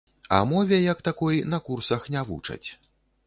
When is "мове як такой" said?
0.51-1.43